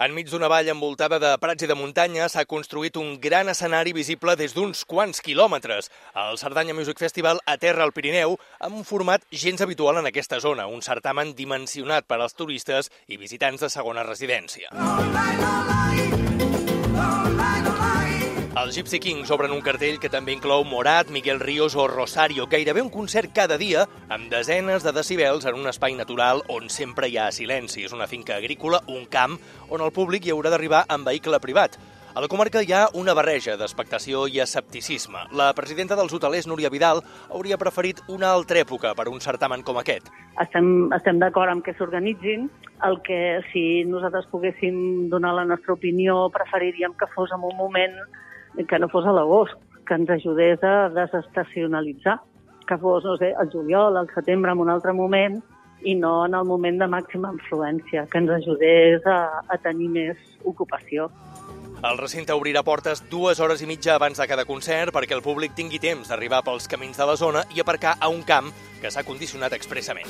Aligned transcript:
Enmig 0.00 0.30
d'una 0.32 0.48
vall 0.48 0.70
envoltada 0.72 1.18
de 1.20 1.30
prats 1.36 1.66
i 1.66 1.68
de 1.68 1.74
muntanya 1.76 2.30
s'ha 2.32 2.46
construït 2.48 2.94
un 2.96 3.18
gran 3.20 3.52
escenari 3.52 3.92
visible 3.92 4.32
des 4.40 4.54
d'uns 4.56 4.86
quants 4.88 5.20
quilòmetres. 5.20 5.90
El 6.22 6.40
Cerdanya 6.40 6.72
Music 6.78 7.02
Festival 7.02 7.42
aterra 7.44 7.84
al 7.84 7.92
Pirineu 7.92 8.38
amb 8.64 8.78
un 8.78 8.86
format 8.88 9.26
gens 9.44 9.60
habitual 9.60 10.00
en 10.00 10.08
aquesta 10.08 10.40
zona, 10.40 10.64
un 10.72 10.80
certamen 10.80 11.34
dimensionat 11.36 12.08
per 12.08 12.22
als 12.22 12.32
turistes 12.32 12.88
i 13.12 13.20
visitants 13.20 13.60
de 13.60 13.68
segona 13.68 14.06
residència. 14.08 14.72
All 14.72 15.12
right, 15.12 15.44
all 15.44 15.68
right. 15.68 16.19
Els 18.60 18.76
Gypsy 18.76 18.98
Kings 19.00 19.30
obren 19.32 19.54
un 19.54 19.62
cartell 19.64 19.96
que 19.96 20.10
també 20.12 20.34
inclou 20.34 20.66
Morat, 20.68 21.08
Miguel 21.08 21.38
Ríos 21.40 21.72
o 21.80 21.86
Rosario, 21.88 22.44
gairebé 22.50 22.82
un 22.84 22.90
concert 22.92 23.32
cada 23.32 23.56
dia 23.56 23.86
amb 24.12 24.28
desenes 24.28 24.84
de 24.84 24.92
decibels 24.92 25.46
en 25.48 25.56
un 25.56 25.70
espai 25.70 25.96
natural 25.96 26.42
on 26.52 26.68
sempre 26.68 27.08
hi 27.08 27.16
ha 27.16 27.30
silenci. 27.32 27.86
És 27.88 27.94
una 27.96 28.10
finca 28.10 28.36
agrícola, 28.36 28.82
un 28.92 29.06
camp, 29.08 29.38
on 29.72 29.80
el 29.80 29.94
públic 29.96 30.28
hi 30.28 30.34
haurà 30.34 30.52
d'arribar 30.52 30.82
amb 30.92 31.08
vehicle 31.08 31.40
privat. 31.40 31.80
A 32.12 32.20
la 32.20 32.28
comarca 32.28 32.60
hi 32.60 32.76
ha 32.76 32.84
una 33.00 33.16
barreja 33.16 33.56
d'expectació 33.56 34.26
i 34.28 34.42
escepticisme. 34.44 35.24
La 35.32 35.54
presidenta 35.56 35.96
dels 35.96 36.12
hotelers, 36.12 36.50
Núria 36.50 36.68
Vidal, 36.68 37.00
hauria 37.30 37.56
preferit 37.56 38.04
una 38.12 38.34
altra 38.36 38.60
època 38.60 38.92
per 38.98 39.08
un 39.08 39.24
certamen 39.24 39.64
com 39.64 39.80
aquest. 39.80 40.12
Estem, 40.42 40.90
estem 41.00 41.22
d'acord 41.22 41.48
amb 41.48 41.64
que 41.64 41.78
s'organitzin. 41.80 42.50
El 42.84 43.00
que, 43.06 43.40
si 43.54 43.86
nosaltres 43.88 44.28
poguéssim 44.28 45.08
donar 45.08 45.38
la 45.38 45.48
nostra 45.48 45.78
opinió, 45.80 46.26
preferiríem 46.34 46.98
que 46.98 47.08
fos 47.14 47.32
en 47.32 47.40
un 47.40 47.56
moment 47.56 48.02
que 48.56 48.78
no 48.78 48.88
fos 48.88 49.06
a 49.06 49.14
l'agost, 49.14 49.56
que 49.86 49.94
ens 49.94 50.10
ajudés 50.10 50.62
a 50.62 50.88
desestacionalitzar, 50.94 52.20
que 52.66 52.78
fos, 52.78 53.04
no 53.04 53.16
sé, 53.16 53.32
el 53.40 53.50
juliol, 53.50 53.96
el 53.96 54.10
setembre, 54.14 54.52
en 54.52 54.62
un 54.62 54.70
altre 54.70 54.92
moment, 54.92 55.40
i 55.82 55.94
no 55.96 56.26
en 56.26 56.34
el 56.34 56.44
moment 56.44 56.78
de 56.78 56.88
màxima 56.90 57.32
influència, 57.32 58.06
que 58.10 58.20
ens 58.20 58.30
ajudés 58.36 59.06
a, 59.08 59.42
a 59.48 59.58
tenir 59.64 59.88
més 59.88 60.18
ocupació. 60.44 61.08
El 61.80 61.96
recinte 61.96 62.36
obrirà 62.36 62.60
portes 62.62 63.00
dues 63.08 63.40
hores 63.40 63.62
i 63.64 63.68
mitja 63.68 63.94
abans 63.94 64.20
de 64.20 64.26
cada 64.28 64.44
concert 64.44 64.92
perquè 64.92 65.16
el 65.16 65.24
públic 65.24 65.56
tingui 65.56 65.80
temps 65.80 66.12
d'arribar 66.12 66.42
pels 66.44 66.68
camins 66.68 67.00
de 67.00 67.08
la 67.08 67.16
zona 67.16 67.46
i 67.56 67.64
aparcar 67.64 67.96
a 67.98 68.12
un 68.12 68.20
camp 68.28 68.52
que 68.82 68.92
s'ha 68.92 69.06
condicionat 69.08 69.56
expressament. 69.56 70.08